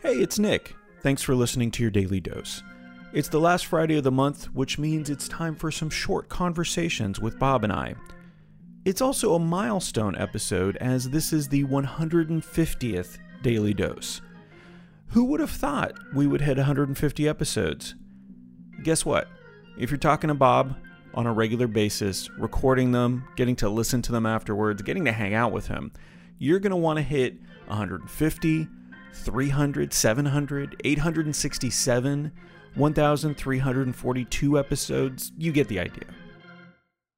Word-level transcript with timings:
Hey, 0.00 0.20
it's 0.20 0.38
Nick. 0.38 0.76
Thanks 1.02 1.22
for 1.22 1.34
listening 1.34 1.72
to 1.72 1.82
your 1.82 1.90
daily 1.90 2.20
dose. 2.20 2.62
It's 3.12 3.26
the 3.28 3.40
last 3.40 3.66
Friday 3.66 3.96
of 3.98 4.04
the 4.04 4.12
month, 4.12 4.44
which 4.54 4.78
means 4.78 5.10
it's 5.10 5.26
time 5.26 5.56
for 5.56 5.72
some 5.72 5.90
short 5.90 6.28
conversations 6.28 7.18
with 7.18 7.36
Bob 7.40 7.64
and 7.64 7.72
I. 7.72 7.96
It's 8.84 9.00
also 9.00 9.34
a 9.34 9.40
milestone 9.40 10.16
episode 10.16 10.76
as 10.76 11.10
this 11.10 11.32
is 11.32 11.48
the 11.48 11.64
150th 11.64 13.18
daily 13.42 13.74
dose. 13.74 14.20
Who 15.08 15.24
would 15.24 15.40
have 15.40 15.50
thought 15.50 15.94
we 16.14 16.28
would 16.28 16.42
hit 16.42 16.58
150 16.58 17.28
episodes? 17.28 17.96
Guess 18.84 19.04
what? 19.04 19.26
If 19.76 19.90
you're 19.90 19.98
talking 19.98 20.28
to 20.28 20.34
Bob 20.34 20.76
on 21.12 21.26
a 21.26 21.32
regular 21.32 21.66
basis, 21.66 22.30
recording 22.38 22.92
them, 22.92 23.26
getting 23.34 23.56
to 23.56 23.68
listen 23.68 24.00
to 24.02 24.12
them 24.12 24.26
afterwards, 24.26 24.80
getting 24.80 25.06
to 25.06 25.12
hang 25.12 25.34
out 25.34 25.50
with 25.50 25.66
him, 25.66 25.90
you're 26.38 26.60
going 26.60 26.70
to 26.70 26.76
want 26.76 26.98
to 26.98 27.02
hit 27.02 27.34
150, 27.66 28.68
300, 29.12 29.92
700, 29.92 30.80
867, 30.84 32.32
1,342 32.74 34.58
episodes. 34.58 35.32
You 35.36 35.52
get 35.52 35.68
the 35.68 35.80
idea. 35.80 36.04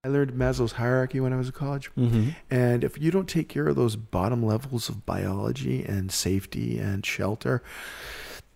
I 0.03 0.09
learned 0.09 0.33
Maslow's 0.33 0.73
hierarchy 0.73 1.21
when 1.21 1.35
I 1.35 1.37
was 1.37 1.49
in 1.49 1.53
college. 1.53 1.91
Mm-hmm. 1.95 2.31
And 2.51 2.83
if 2.85 2.99
you 2.99 3.11
don't 3.11 3.29
take 3.29 3.51
care 3.51 3.69
of 3.69 3.77
those 3.77 3.97
bottom 3.97 4.43
levels 4.43 4.89
of 4.89 5.05
biology 5.05 5.85
and 5.85 6.11
safety 6.11 6.79
and 6.79 7.05
shelter, 7.05 7.63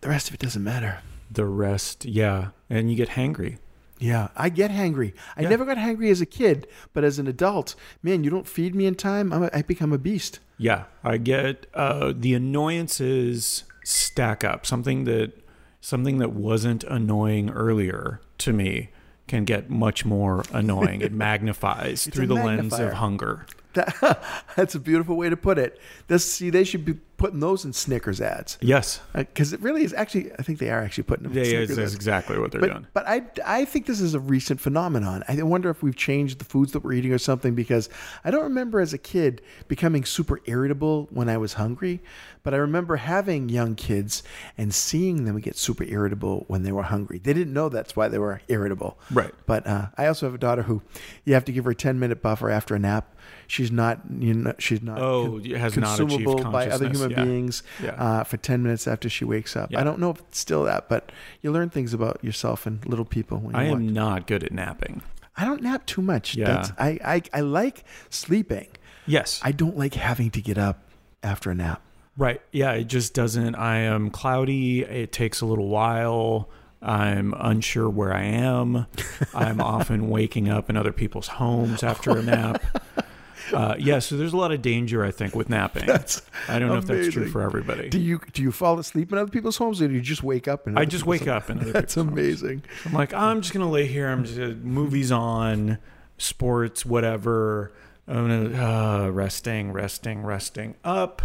the 0.01 0.09
rest 0.09 0.29
of 0.29 0.35
it 0.35 0.41
doesn't 0.41 0.65
matter. 0.65 1.01
The 1.31 1.45
rest, 1.45 2.07
yeah. 2.07 2.49
And 2.71 2.91
you 2.91 2.97
get 2.97 3.11
hangry. 3.11 3.59
Yeah, 3.99 4.29
I 4.37 4.49
get 4.49 4.71
hangry. 4.71 5.13
I 5.37 5.43
Yeah. 5.43 5.51
never 5.51 5.65
got 5.65 5.77
hangry 5.77 6.11
as 6.11 6.21
a 6.21 6.27
kid, 6.27 6.67
but 6.93 7.05
as 7.05 7.19
an 7.19 7.27
adult, 7.29 7.75
man, 8.03 8.25
you 8.25 8.31
don't 8.31 8.47
feed 8.49 8.75
me 8.75 8.87
in 8.87 8.95
time, 8.97 9.33
I'm 9.33 9.45
a, 9.45 9.51
I 9.53 9.63
become 9.63 9.93
a 9.93 9.99
beast. 9.99 10.41
Yeah, 10.59 10.85
I 11.03 11.17
get 11.17 11.67
uh, 11.75 12.13
the 12.17 12.35
annoyances 12.35 13.65
stack 13.85 14.45
up. 14.45 14.67
Something 14.67 15.05
that 15.05 15.33
something 15.81 16.19
that 16.19 16.33
wasn't 16.33 16.83
annoying 16.85 17.51
earlier 17.51 18.21
to 18.39 18.53
me 18.53 18.91
can 19.27 19.45
get 19.45 19.71
much 19.71 20.05
more 20.05 20.45
annoying. 20.53 21.01
it 21.01 21.13
magnifies 21.29 22.07
through 22.07 22.27
the 22.27 22.35
lens 22.35 22.73
of 22.79 22.95
hunger. 22.95 23.47
That, 23.75 24.23
that's 24.57 24.75
a 24.75 24.81
beautiful 24.81 25.17
way 25.17 25.29
to 25.29 25.37
put 25.37 25.59
it. 25.59 25.81
This, 26.09 26.31
see, 26.31 26.51
they 26.51 26.65
should 26.65 26.85
be 26.85 26.95
putting 27.17 27.41
those 27.41 27.65
in 27.65 27.73
Snickers 27.73 28.21
ads 28.21 28.59
Yes, 28.61 29.01
because 29.15 29.53
it 29.53 29.61
really 29.61 29.85
is 29.85 29.93
actually. 29.93 30.33
I 30.39 30.43
think 30.43 30.59
they 30.59 30.71
are 30.71 30.83
actually 30.83 31.05
putting 31.05 31.25
them. 31.25 31.33
in 31.33 31.45
yeah, 31.45 31.61
yeah, 31.61 31.67
that's 31.67 31.79
ads. 31.79 31.95
exactly 31.95 32.39
what 32.39 32.53
they're 32.53 32.61
but, 32.61 32.71
doing. 32.71 32.87
But 32.93 33.09
I, 33.09 33.23
I 33.45 33.65
think 33.65 33.87
this 33.87 34.01
is 34.01 34.15
a 34.15 34.21
recent 34.21 34.61
phenomenon. 34.61 35.25
I 35.29 35.43
wonder 35.43 35.71
if 35.71 35.83
we've 35.83 35.97
changed 35.97 36.39
the 36.39 36.45
foods 36.45 36.73
that 36.73 36.81
we're 36.81 36.93
eating 36.95 37.13
or 37.13 37.19
something 37.19 37.55
because 37.55 37.89
I 38.25 38.31
don't 38.31 38.43
remember 38.43 38.81
as 38.81 38.93
a 38.93 38.99
kid 38.99 39.43
becoming 39.69 40.05
super 40.05 40.41
irritable 40.47 41.09
when 41.11 41.29
I 41.29 41.37
was 41.39 41.55
hungry, 41.55 42.01
but 42.43 42.55
I 42.55 42.59
remember 42.59 42.97
having 42.97 43.49
young 43.49 43.75
kids 43.75 44.23
and 44.59 44.75
seeing 44.75 45.25
them 45.25 45.39
get 45.41 45.57
super 45.57 45.85
irritable 45.85 46.45
when 46.49 46.63
they 46.63 46.73
were 46.73 46.83
hungry. 46.83 47.19
They 47.19 47.33
didn't 47.33 47.53
know 47.53 47.69
that's 47.69 47.97
why 47.97 48.09
they 48.09 48.19
were 48.19 48.43
irritable. 48.49 48.99
Right. 49.11 49.33
But 49.47 49.67
uh, 49.67 49.87
I 49.97 50.07
also 50.07 50.27
have 50.27 50.35
a 50.35 50.39
daughter 50.39 50.63
who 50.63 50.83
you 51.25 51.35
have 51.35 51.45
to 51.47 51.53
give 51.53 51.65
her 51.65 51.71
a 51.71 51.75
10 51.75 51.99
minute 51.99 52.23
buffer 52.23 52.51
after 52.51 52.75
a 52.75 52.79
nap. 52.79 53.17
She's 53.47 53.71
not, 53.71 54.01
you 54.19 54.35
know, 54.35 54.55
she's 54.59 54.83
not 54.83 54.99
Oh, 54.99 55.39
has 55.41 55.77
not 55.77 55.99
achieved 55.99 56.25
consumable 56.25 56.51
by 56.51 56.67
other 56.69 56.87
consciousness, 56.87 57.01
human 57.01 57.14
yeah. 57.17 57.25
beings 57.25 57.63
Yeah. 57.83 57.91
uh, 57.93 58.25
for 58.25 58.37
10 58.37 58.63
minutes 58.63 58.87
after 58.87 59.09
she 59.09 59.25
wakes 59.25 59.57
up. 59.57 59.71
Yeah. 59.73 59.81
I 59.81 59.85
don't 59.85 59.99
know 59.99 60.11
if 60.11 60.21
it's 60.21 60.39
still 60.39 60.65
that, 60.65 60.89
but 60.89 61.11
you 61.43 61.51
learn 61.53 61.71
things 61.71 61.95
about 61.95 62.23
yourself 62.23 62.67
and 62.67 62.85
little 62.87 63.05
people. 63.05 63.39
When 63.39 63.55
you 63.55 63.61
I 63.61 63.65
watch. 63.71 63.75
am 63.75 63.89
not 63.93 64.27
good 64.27 64.45
at 64.45 64.53
napping. 64.53 65.03
I 65.37 65.45
don't 65.45 65.63
nap 65.63 65.87
too 65.87 66.03
much. 66.03 66.37
Yeah. 66.37 66.47
That's, 66.47 66.71
I, 66.79 66.99
I, 67.05 67.23
I 67.33 67.41
like 67.41 67.85
sleeping. 68.11 68.69
Yes, 69.07 69.41
I 69.43 69.53
don't 69.53 69.77
like 69.77 69.95
having 69.95 70.31
to 70.31 70.41
get 70.41 70.57
up 70.59 70.83
after 71.23 71.51
a 71.51 71.55
nap. 71.55 71.83
Right. 72.17 72.41
Yeah, 72.53 72.73
it 72.73 72.85
just 72.85 73.13
doesn't. 73.13 73.55
I 73.57 73.79
am 73.79 74.11
cloudy. 74.11 74.83
It 74.83 75.11
takes 75.13 75.41
a 75.41 75.47
little 75.47 75.69
while. 75.69 76.49
I'm 76.81 77.35
unsure 77.37 77.91
where 77.91 78.15
I 78.15 78.23
am. 78.23 78.87
I'm 79.35 79.61
often 79.61 80.09
waking 80.11 80.49
up 80.49 80.71
in 80.71 80.77
other 80.77 80.93
people's 80.93 81.27
homes 81.29 81.83
after 81.83 82.17
a 82.17 82.23
nap. 82.23 82.63
Uh, 83.53 83.75
yeah, 83.79 83.99
so 83.99 84.17
there's 84.17 84.33
a 84.33 84.37
lot 84.39 84.53
of 84.53 84.63
danger, 84.63 85.05
I 85.05 85.11
think, 85.11 85.35
with 85.35 85.51
napping. 85.51 85.85
That's 85.85 86.23
I 86.49 86.59
don't 86.59 86.69
know 86.69 86.77
if 86.77 86.87
that's 86.87 87.13
true 87.13 87.29
for 87.29 87.43
everybody. 87.43 87.89
Do 87.89 87.99
you 88.01 88.21
do 88.33 88.43
you 88.43 88.53
fall 88.53 88.79
asleep 88.79 89.13
in 89.13 89.19
other 89.19 89.31
people's 89.31 89.57
homes, 89.57 89.81
or 89.83 89.89
do 89.89 89.95
you 89.95 90.01
just 90.01 90.23
wake 90.23 90.49
up? 90.49 90.67
In 90.67 90.77
I 90.79 90.85
just 90.85 91.07
wake 91.07 91.23
homes? 91.27 91.31
up 91.45 91.51
in 91.51 91.61
other 91.61 91.73
That's 91.73 91.95
people's 91.95 92.09
homes. 92.09 92.19
amazing. 92.43 92.63
I'm 92.85 92.93
like, 92.93 93.13
I'm 93.15 93.41
just 93.41 93.53
gonna 93.55 93.71
lay 93.71 93.87
here. 93.87 94.09
I'm 94.09 94.25
just 94.25 94.59
movies 94.59 95.11
on, 95.13 95.79
sports, 96.19 96.85
whatever. 96.87 97.73
I'm 98.07 98.29
gonna 98.29 98.65
uh, 99.07 99.09
resting, 99.11 99.73
resting, 99.73 100.23
resting. 100.23 100.75
Up. 100.85 101.23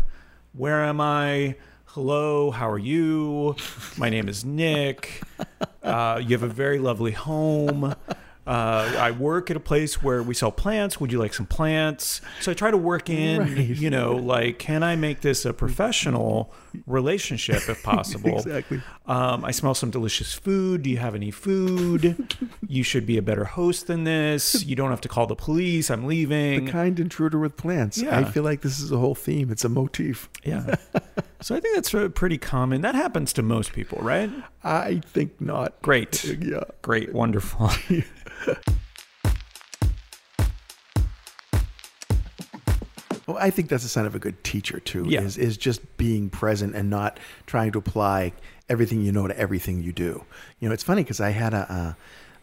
Where 0.53 0.83
am 0.83 0.99
I? 1.01 1.55
Hello. 1.85 2.51
How 2.51 2.69
are 2.69 2.79
you? 2.79 3.55
My 3.97 4.09
name 4.09 4.29
is 4.29 4.45
Nick. 4.45 5.21
Uh, 5.83 6.21
you 6.23 6.29
have 6.35 6.43
a 6.43 6.47
very 6.47 6.79
lovely 6.79 7.11
home. 7.11 7.95
Uh, 8.47 8.95
I 8.97 9.11
work 9.11 9.51
at 9.51 9.57
a 9.57 9.59
place 9.59 10.01
where 10.01 10.23
we 10.23 10.33
sell 10.33 10.51
plants. 10.51 10.99
Would 10.99 11.11
you 11.11 11.19
like 11.19 11.35
some 11.35 11.45
plants? 11.45 12.19
So 12.41 12.49
I 12.51 12.55
try 12.55 12.71
to 12.71 12.77
work 12.77 13.07
in, 13.07 13.39
Right. 13.41 13.57
you 13.57 13.91
know, 13.91 14.15
like, 14.15 14.57
can 14.57 14.81
I 14.81 14.95
make 14.95 15.21
this 15.21 15.45
a 15.45 15.53
professional 15.53 16.51
relationship 16.87 17.69
if 17.69 17.83
possible? 17.83 18.37
Exactly. 18.37 18.81
Um, 19.05 19.45
I 19.45 19.51
smell 19.51 19.75
some 19.75 19.91
delicious 19.91 20.33
food. 20.33 20.81
Do 20.81 20.89
you 20.89 20.97
have 20.97 21.13
any 21.13 21.29
food? 21.29 22.27
you 22.67 22.81
should 22.81 23.05
be 23.05 23.17
a 23.17 23.21
better 23.21 23.45
host 23.45 23.85
than 23.85 24.03
this. 24.03 24.65
You 24.65 24.75
don't 24.75 24.89
have 24.89 25.01
to 25.01 25.09
call 25.09 25.27
the 25.27 25.35
police. 25.35 25.91
I'm 25.91 26.07
leaving. 26.07 26.65
The 26.65 26.71
kind 26.71 26.99
intruder 26.99 27.37
with 27.37 27.55
plants. 27.55 27.99
Yeah. 28.01 28.17
I 28.17 28.23
feel 28.23 28.43
like 28.43 28.61
this 28.61 28.79
is 28.79 28.91
a 28.91 28.97
whole 28.97 29.15
theme. 29.15 29.51
It's 29.51 29.63
a 29.65 29.69
motif. 29.69 30.27
yeah. 30.43 30.75
So 31.41 31.55
I 31.55 31.61
think 31.61 31.75
that's 31.75 31.95
pretty 32.15 32.37
common. 32.37 32.81
That 32.81 32.95
happens 32.95 33.31
to 33.33 33.41
most 33.41 33.71
people, 33.71 33.99
right? 34.01 34.29
I 34.63 35.01
think 35.05 35.39
not. 35.39 35.81
Great. 35.81 36.23
Yeah. 36.39 36.63
Great. 36.81 37.13
Wonderful. 37.13 37.71
Well, 43.27 43.37
I 43.39 43.51
think 43.51 43.69
that's 43.69 43.83
a 43.83 43.89
sign 43.89 44.07
of 44.07 44.15
a 44.15 44.19
good 44.19 44.43
teacher 44.43 44.79
too. 44.79 45.05
Yeah. 45.07 45.21
Is 45.21 45.37
is 45.37 45.55
just 45.55 45.97
being 45.97 46.31
present 46.31 46.75
and 46.75 46.89
not 46.89 47.19
trying 47.45 47.71
to 47.73 47.77
apply 47.77 48.33
everything 48.67 49.01
you 49.03 49.11
know 49.11 49.27
to 49.27 49.37
everything 49.37 49.83
you 49.83 49.91
do. 49.91 50.25
You 50.59 50.67
know, 50.67 50.73
it's 50.73 50.81
funny 50.81 51.03
because 51.03 51.21
I 51.21 51.29
had 51.29 51.53
a, 51.53 51.71
a 51.71 51.97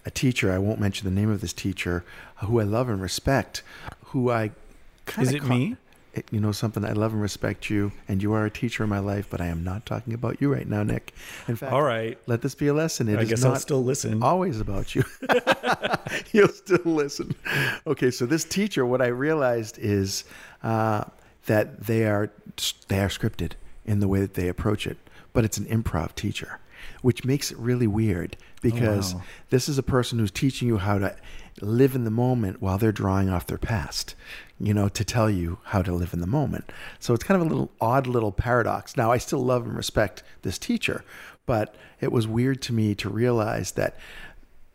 a 0.07 0.11
teacher. 0.13 0.53
I 0.53 0.59
won't 0.59 0.79
mention 0.79 1.05
the 1.05 1.21
name 1.21 1.29
of 1.29 1.41
this 1.41 1.53
teacher, 1.53 2.05
who 2.37 2.61
I 2.61 2.63
love 2.63 2.89
and 2.89 3.03
respect. 3.03 3.65
Who 4.07 4.31
I 4.31 4.53
kind 5.07 5.27
Is 5.27 5.35
of 5.35 5.43
it 5.43 5.49
me? 5.49 5.77
You 6.31 6.41
know 6.41 6.53
something. 6.53 6.85
I 6.85 6.93
love 6.93 7.13
and 7.13 7.21
respect 7.21 7.71
you, 7.71 7.93
and 8.09 8.23
you 8.23 8.33
are 8.33 8.45
a 8.45 8.51
teacher 8.51 8.85
in 8.85 8.91
my 8.91 8.99
life. 8.99 9.29
But 9.31 9.41
I 9.41 9.47
am 9.47 9.65
not 9.65 9.87
talking 9.87 10.15
about 10.15 10.41
you 10.41 10.53
right 10.53 10.67
now, 10.69 10.83
Nick. 10.83 11.15
In 11.49 11.57
fact, 11.57 11.73
All 11.73 11.83
right. 11.83 12.19
let 12.27 12.43
this 12.43 12.55
be 12.55 12.69
a 12.69 12.75
lesson. 12.75 13.09
It 13.09 13.19
I 13.19 13.23
is 13.23 13.29
guess 13.29 13.43
not 13.43 13.55
I'll 13.55 13.61
still 13.61 13.85
listen. 13.85 14.23
always 14.23 14.61
about 14.61 14.95
you. 14.95 15.05
You'll 16.33 16.49
still 16.49 16.81
listen. 16.85 17.35
Okay, 17.87 18.11
so 18.11 18.27
this 18.27 18.45
teacher, 18.45 18.87
what 18.87 19.03
I 19.03 19.09
realized 19.09 19.79
is 19.79 20.25
uh, 20.63 21.05
that 21.47 21.85
they 21.85 22.07
are 22.07 22.31
they 22.89 23.01
are 23.01 23.09
scripted 23.09 23.53
in 23.85 24.01
the 24.01 24.09
way 24.09 24.21
that 24.21 24.35
they 24.35 24.49
approach 24.49 24.87
it, 24.87 24.99
but 25.33 25.45
it's 25.45 25.59
an 25.59 25.67
improv 25.67 26.15
teacher, 26.15 26.59
which 27.03 27.25
makes 27.25 27.51
it 27.51 27.59
really 27.59 27.87
weird 27.87 28.37
because 28.63 29.15
wow. 29.15 29.23
this 29.51 29.69
is 29.69 29.79
a 29.79 29.83
person 29.83 30.19
who's 30.19 30.31
teaching 30.31 30.69
you 30.69 30.79
how 30.79 30.99
to 30.99 31.17
live 31.61 31.95
in 31.95 32.05
the 32.05 32.11
moment 32.11 32.61
while 32.61 32.79
they're 32.79 32.93
drawing 32.93 33.29
off 33.29 33.47
their 33.47 33.59
past. 33.59 34.15
You 34.59 34.73
know, 34.73 34.89
to 34.89 35.05
tell 35.05 35.29
you 35.29 35.59
how 35.65 35.83
to 35.83 35.93
live 35.93 36.15
in 36.15 36.21
the 36.21 36.27
moment. 36.27 36.73
So 36.99 37.13
it's 37.13 37.25
kind 37.25 37.41
of 37.41 37.47
a 37.47 37.51
little 37.51 37.71
odd 37.79 38.07
little 38.07 38.33
paradox. 38.33 38.97
Now, 38.97 39.13
I 39.13 39.19
still 39.19 39.45
love 39.45 39.67
and 39.67 39.77
respect 39.77 40.23
this 40.43 40.59
teacher, 40.59 41.05
but 41.45 41.75
it 42.01 42.11
was 42.11 42.27
weird 42.27 42.63
to 42.63 42.73
me 42.73 42.95
to 42.95 43.11
realize 43.11 43.73
that 43.73 43.97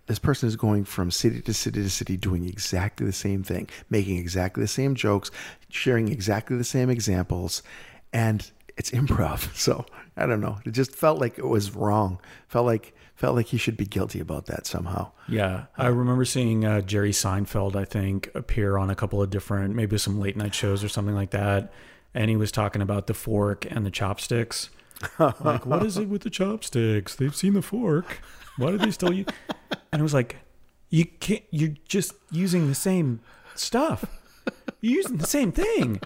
this 0.05 0.19
person 0.19 0.47
is 0.47 0.55
going 0.55 0.83
from 0.83 1.09
city 1.09 1.41
to 1.41 1.53
city 1.53 1.81
to 1.81 1.89
city 1.89 2.17
doing 2.17 2.45
exactly 2.45 3.05
the 3.05 3.13
same 3.13 3.43
thing, 3.43 3.69
making 3.89 4.17
exactly 4.17 4.61
the 4.61 4.67
same 4.67 4.93
jokes, 4.93 5.31
sharing 5.69 6.09
exactly 6.09 6.57
the 6.57 6.63
same 6.63 6.89
examples, 6.89 7.63
and 8.11 8.51
it's 8.77 8.91
improv. 8.99 9.55
So 9.55 9.85
I 10.17 10.25
don't 10.25 10.41
know. 10.41 10.59
It 10.65 10.71
just 10.71 10.93
felt 10.95 11.19
like 11.19 11.37
it 11.37 11.47
was 11.47 11.75
wrong. 11.75 12.19
Felt 12.47 12.65
like 12.65 12.93
felt 13.21 13.35
like 13.35 13.45
he 13.45 13.57
should 13.57 13.77
be 13.77 13.85
guilty 13.85 14.19
about 14.19 14.47
that 14.47 14.65
somehow. 14.65 15.11
Yeah, 15.29 15.65
I 15.77 15.87
remember 15.89 16.25
seeing 16.25 16.65
uh, 16.65 16.81
Jerry 16.81 17.11
Seinfeld, 17.11 17.75
I 17.75 17.85
think, 17.85 18.31
appear 18.33 18.79
on 18.79 18.89
a 18.89 18.95
couple 18.95 19.21
of 19.21 19.29
different, 19.29 19.75
maybe 19.75 19.99
some 19.99 20.19
late 20.19 20.35
night 20.35 20.55
shows 20.55 20.83
or 20.83 20.89
something 20.89 21.13
like 21.13 21.29
that. 21.29 21.71
And 22.15 22.31
he 22.31 22.35
was 22.35 22.51
talking 22.51 22.81
about 22.81 23.05
the 23.05 23.13
fork 23.13 23.67
and 23.69 23.85
the 23.85 23.91
chopsticks. 23.91 24.71
like, 25.19 25.67
what 25.67 25.83
is 25.83 25.99
it 25.99 26.09
with 26.09 26.23
the 26.23 26.31
chopsticks? 26.31 27.13
They've 27.13 27.35
seen 27.35 27.53
the 27.53 27.61
fork. 27.61 28.21
Why 28.57 28.71
do 28.71 28.79
they 28.79 28.89
still 28.89 29.13
use? 29.13 29.27
And 29.91 29.99
it 29.99 30.03
was 30.03 30.15
like, 30.15 30.37
you 30.89 31.05
can't. 31.05 31.43
You're 31.51 31.75
just 31.87 32.13
using 32.31 32.69
the 32.69 32.75
same 32.75 33.19
stuff. 33.53 34.03
You're 34.81 34.97
using 34.97 35.17
the 35.17 35.27
same 35.27 35.51
thing. 35.51 36.01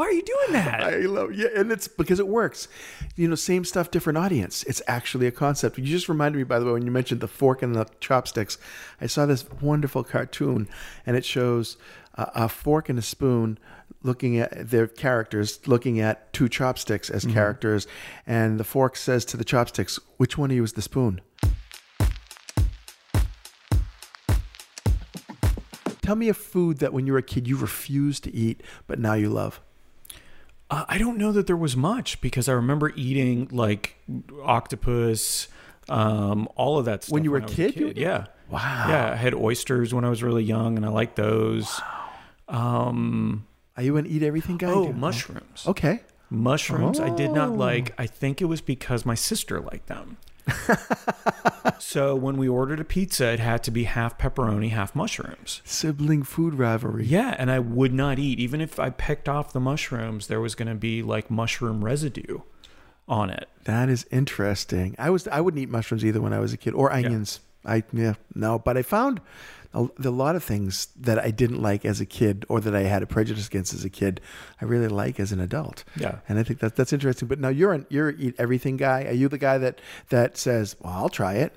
Why 0.00 0.06
are 0.06 0.12
you 0.12 0.22
doing 0.22 0.52
that? 0.52 0.82
I 0.82 0.96
love 1.00 1.34
yeah, 1.34 1.48
and 1.54 1.70
it's 1.70 1.86
because 1.86 2.18
it 2.18 2.26
works. 2.26 2.68
You 3.16 3.28
know, 3.28 3.34
same 3.34 3.66
stuff, 3.66 3.90
different 3.90 4.16
audience. 4.16 4.62
It's 4.62 4.80
actually 4.88 5.26
a 5.26 5.30
concept. 5.30 5.76
You 5.76 5.84
just 5.84 6.08
reminded 6.08 6.38
me, 6.38 6.44
by 6.44 6.58
the 6.58 6.64
way, 6.64 6.72
when 6.72 6.86
you 6.86 6.90
mentioned 6.90 7.20
the 7.20 7.28
fork 7.28 7.60
and 7.60 7.74
the 7.74 7.86
chopsticks. 8.00 8.56
I 8.98 9.06
saw 9.06 9.26
this 9.26 9.44
wonderful 9.60 10.02
cartoon, 10.02 10.70
and 11.04 11.18
it 11.18 11.26
shows 11.26 11.76
a, 12.14 12.30
a 12.34 12.48
fork 12.48 12.88
and 12.88 12.98
a 12.98 13.02
spoon 13.02 13.58
looking 14.02 14.38
at 14.38 14.70
their 14.70 14.86
characters, 14.86 15.60
looking 15.68 16.00
at 16.00 16.32
two 16.32 16.48
chopsticks 16.48 17.10
as 17.10 17.24
mm-hmm. 17.24 17.34
characters, 17.34 17.86
and 18.26 18.58
the 18.58 18.64
fork 18.64 18.96
says 18.96 19.26
to 19.26 19.36
the 19.36 19.44
chopsticks, 19.44 19.98
"Which 20.16 20.38
one 20.38 20.50
of 20.50 20.56
you 20.56 20.64
is 20.64 20.72
the 20.72 20.80
spoon?" 20.80 21.20
Tell 26.00 26.16
me 26.16 26.30
a 26.30 26.34
food 26.34 26.78
that 26.78 26.94
when 26.94 27.06
you 27.06 27.12
were 27.12 27.18
a 27.18 27.22
kid 27.22 27.46
you 27.46 27.58
refused 27.58 28.24
to 28.24 28.34
eat, 28.34 28.62
but 28.86 28.98
now 28.98 29.12
you 29.12 29.28
love. 29.28 29.60
Uh, 30.70 30.84
I 30.88 30.98
don't 30.98 31.18
know 31.18 31.32
that 31.32 31.46
there 31.48 31.56
was 31.56 31.76
much 31.76 32.20
because 32.20 32.48
I 32.48 32.52
remember 32.52 32.92
eating 32.94 33.48
like 33.50 33.96
octopus, 34.44 35.48
um, 35.88 36.48
all 36.54 36.78
of 36.78 36.84
that 36.84 37.02
stuff 37.04 37.12
When 37.12 37.24
you 37.24 37.32
were 37.32 37.38
a 37.38 37.42
I 37.42 37.46
was 37.46 37.54
kid, 37.54 37.76
would 37.80 37.96
eat 37.98 38.02
Yeah. 38.02 38.26
Wow. 38.48 38.86
Yeah. 38.88 39.10
I 39.12 39.16
had 39.16 39.34
oysters 39.34 39.92
when 39.92 40.04
I 40.04 40.08
was 40.10 40.22
really 40.22 40.44
young 40.44 40.76
and 40.76 40.86
I 40.86 40.88
liked 40.90 41.16
those. 41.16 41.80
Um, 42.48 43.46
Are 43.76 43.82
you 43.82 43.96
an 43.96 44.06
eat 44.06 44.22
everything 44.22 44.56
guy? 44.58 44.70
oh, 44.70 44.92
mushrooms. 44.92 45.64
Okay. 45.66 46.00
Mushrooms 46.30 47.00
I 47.00 47.10
did 47.10 47.32
not 47.32 47.50
Oh. 47.50 47.54
like. 47.54 47.92
I 47.98 48.06
think 48.06 48.40
it 48.40 48.44
was 48.46 48.60
because 48.60 49.04
my 49.04 49.14
sister 49.16 49.60
liked 49.60 49.86
them. 49.88 50.16
so 51.78 52.14
when 52.14 52.36
we 52.36 52.48
ordered 52.48 52.80
a 52.80 52.84
pizza, 52.84 53.32
it 53.32 53.40
had 53.40 53.62
to 53.64 53.70
be 53.70 53.84
half 53.84 54.18
pepperoni, 54.18 54.70
half 54.70 54.94
mushrooms. 54.94 55.62
Sibling 55.64 56.22
food 56.22 56.54
rivalry. 56.54 57.04
Yeah, 57.06 57.34
and 57.38 57.50
I 57.50 57.58
would 57.58 57.92
not 57.92 58.18
eat. 58.18 58.38
Even 58.38 58.60
if 58.60 58.78
I 58.78 58.90
picked 58.90 59.28
off 59.28 59.52
the 59.52 59.60
mushrooms, 59.60 60.26
there 60.26 60.40
was 60.40 60.54
going 60.54 60.68
to 60.68 60.74
be 60.74 61.02
like 61.02 61.30
mushroom 61.30 61.84
residue 61.84 62.40
on 63.08 63.30
it. 63.30 63.48
That 63.64 63.88
is 63.88 64.06
interesting. 64.10 64.94
I 64.98 65.10
was 65.10 65.26
I 65.28 65.40
wouldn't 65.40 65.62
eat 65.62 65.68
mushrooms 65.68 66.04
either 66.04 66.20
when 66.20 66.32
I 66.32 66.38
was 66.38 66.52
a 66.52 66.56
kid 66.56 66.74
or 66.74 66.92
onions. 66.92 67.40
I 67.64 67.84
yeah 67.92 68.14
no, 68.34 68.58
but 68.58 68.76
I 68.76 68.82
found 68.82 69.20
a, 69.72 69.86
a 70.04 70.10
lot 70.10 70.34
of 70.36 70.42
things 70.42 70.88
that 70.98 71.18
I 71.18 71.30
didn't 71.30 71.62
like 71.62 71.84
as 71.84 72.00
a 72.00 72.06
kid 72.06 72.44
or 72.48 72.60
that 72.60 72.74
I 72.74 72.82
had 72.82 73.02
a 73.02 73.06
prejudice 73.06 73.46
against 73.46 73.72
as 73.72 73.84
a 73.84 73.90
kid. 73.90 74.20
I 74.60 74.64
really 74.64 74.88
like 74.88 75.20
as 75.20 75.32
an 75.32 75.40
adult. 75.40 75.84
Yeah. 75.96 76.18
and 76.28 76.38
I 76.38 76.42
think 76.42 76.60
that 76.60 76.76
that's 76.76 76.92
interesting. 76.92 77.28
But 77.28 77.38
now 77.38 77.48
you're 77.48 77.72
an 77.72 77.86
you're 77.88 78.08
an 78.08 78.16
eat 78.18 78.34
everything 78.38 78.76
guy. 78.76 79.04
Are 79.04 79.12
you 79.12 79.28
the 79.28 79.38
guy 79.38 79.58
that 79.58 79.80
that 80.08 80.36
says, 80.36 80.76
"Well, 80.80 80.92
I'll 80.92 81.08
try 81.08 81.34
it"? 81.34 81.54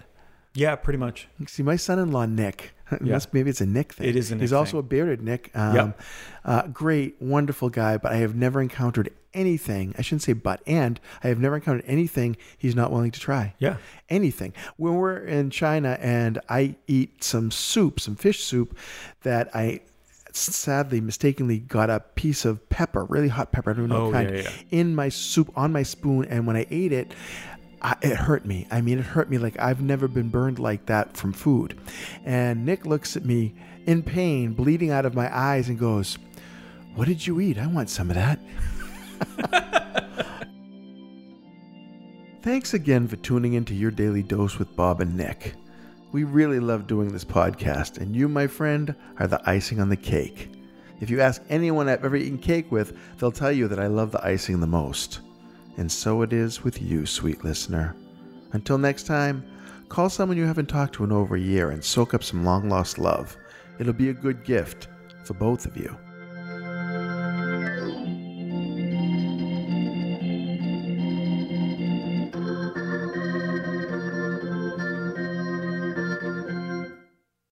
Yeah, 0.56 0.76
pretty 0.76 0.98
much. 1.00 1.28
See, 1.48 1.64
my 1.64 1.76
son-in-law 1.76 2.26
Nick. 2.28 2.74
Yeah. 3.04 3.20
maybe 3.32 3.50
it's 3.50 3.60
a 3.62 3.66
Nick 3.66 3.94
thing. 3.94 4.08
It 4.08 4.16
is 4.16 4.30
a 4.32 4.36
Nick 4.36 4.42
He's 4.42 4.54
also 4.54 4.74
thing. 4.74 4.80
a 4.82 4.84
bearded 4.84 5.22
Nick. 5.24 5.50
Um, 5.56 5.76
Yep. 5.76 6.02
uh, 6.46 6.68
great, 6.68 7.16
wonderful 7.20 7.70
guy. 7.72 7.98
But 7.98 8.12
I 8.12 8.18
have 8.18 8.36
never 8.36 8.62
encountered 8.62 9.10
anything. 9.34 9.96
I 9.98 10.04
shouldn't 10.04 10.22
say 10.22 10.34
but, 10.34 10.62
and 10.68 11.00
I 11.24 11.30
have 11.30 11.40
never 11.40 11.56
encountered 11.56 11.86
anything 11.88 12.38
he's 12.56 12.76
not 12.76 12.92
willing 12.92 13.10
to 13.10 13.20
try. 13.20 13.56
Yeah. 13.58 13.78
Anything. 14.10 14.54
When 14.78 14.94
we're 14.94 15.18
in 15.26 15.50
China 15.50 15.98
and 16.00 16.40
I 16.50 16.76
eat 16.86 17.24
some 17.24 17.50
soup, 17.50 18.00
some 18.00 18.16
fish 18.16 18.44
soup, 18.44 18.78
that 19.24 19.50
I 19.56 19.80
sadly 20.32 21.02
mistakenly 21.02 21.60
got 21.60 21.90
a 21.90 22.00
piece 22.00 22.46
of 22.46 22.70
pepper, 22.70 23.06
really 23.06 23.28
hot 23.30 23.52
pepper, 23.52 23.72
I 23.72 23.74
don't 23.74 23.90
know 23.90 23.96
Oh, 23.98 24.06
what 24.06 24.14
kind, 24.14 24.30
yeah, 24.36 24.42
yeah. 24.44 24.50
in 24.70 24.94
my 24.94 25.10
soup 25.10 25.52
on 25.56 25.72
my 25.72 25.82
spoon, 25.84 26.26
and 26.26 26.46
when 26.46 26.56
I 26.58 26.68
ate 26.70 26.92
it, 26.92 27.14
I, 27.84 27.96
it 28.02 28.16
hurt 28.16 28.46
me. 28.46 28.68
I 28.72 28.82
mean, 28.82 29.00
it 29.00 29.06
hurt 29.06 29.30
me 29.30 29.38
like 29.38 29.60
I've 29.60 29.82
never 29.82 30.08
been 30.08 30.30
burned 30.30 30.60
like 30.60 30.86
that 30.86 31.18
from 31.18 31.34
food. 31.34 31.80
And 32.24 32.66
Nick 32.66 32.86
looks 32.86 33.18
at 33.18 33.26
me 33.26 33.54
in 33.86 34.04
pain, 34.04 34.54
bleeding 34.54 34.92
out 34.92 35.06
of 35.06 35.14
my 35.14 35.36
eyes, 35.36 35.68
and 35.70 35.78
goes, 35.78 36.18
"What 36.96 37.08
did 37.08 37.28
you 37.28 37.42
eat? 37.42 37.58
I 37.58 37.68
want 37.68 37.90
some 37.90 38.10
of 38.10 38.16
that." 38.16 38.40
Thanks 42.42 42.74
again 42.74 43.08
for 43.08 43.16
tuning 43.18 43.54
into 43.54 43.74
your 43.74 43.92
daily 43.92 44.24
dose 44.24 44.60
with 44.60 44.76
Bob 44.76 45.00
and 45.02 45.16
Nick. 45.16 45.54
We 46.12 46.26
really 46.26 46.60
love 46.60 46.88
doing 46.88 47.12
this 47.12 47.26
podcast, 47.26 47.98
and 47.98 48.16
you, 48.16 48.30
my 48.30 48.48
friend, 48.48 48.96
are 49.18 49.28
the 49.28 49.42
icing 49.50 49.80
on 49.80 49.90
the 49.90 49.98
cake. 49.98 50.52
If 51.00 51.10
you 51.10 51.22
ask 51.22 51.42
anyone 51.50 51.90
I've 51.90 52.06
ever 52.06 52.16
eaten 52.16 52.38
cake 52.38 52.72
with, 52.72 52.98
they'll 53.18 53.32
tell 53.32 53.52
you 53.52 53.68
that 53.68 53.80
I 53.80 53.88
love 53.88 54.12
the 54.12 54.26
icing 54.26 54.60
the 54.60 54.68
most. 54.68 55.22
And 55.78 55.92
so 55.92 56.22
it 56.22 56.34
is 56.34 56.64
with 56.64 56.82
you, 56.82 57.06
sweet 57.06 57.44
listener. 57.44 57.96
Until 58.52 58.78
next 58.78 59.04
time, 59.04 59.44
call 59.90 60.10
someone 60.10 60.38
you 60.38 60.46
haven't 60.46 60.68
talked 60.68 60.94
to 60.96 61.04
in 61.04 61.12
over 61.12 61.36
a 61.36 61.40
year 61.40 61.72
and 61.72 61.84
soak 61.84 62.14
up 62.14 62.24
some 62.24 62.46
long 62.46 62.70
lost 62.70 63.00
love. 63.00 63.36
It'll 63.80 63.94
be 63.94 64.10
a 64.10 64.14
good 64.14 64.44
gift 64.44 64.88
for 65.24 65.34
both 65.34 65.66
of 65.66 65.76
you. 65.76 65.98